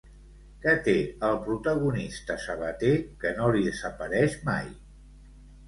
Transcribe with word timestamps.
Què 0.61 0.71
té 0.87 0.95
el 1.27 1.37
protagonista 1.43 2.39
sabater 2.47 2.91
que 3.21 3.35
no 3.39 3.53
li 3.59 3.63
desapareix 3.69 4.41
mai? 4.51 4.69